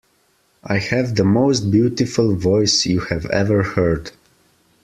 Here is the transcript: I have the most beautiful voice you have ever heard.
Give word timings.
I 0.63 0.79
have 0.79 1.13
the 1.13 1.23
most 1.23 1.69
beautiful 1.69 2.35
voice 2.35 2.87
you 2.87 3.01
have 3.01 3.27
ever 3.27 3.61
heard. 3.61 4.09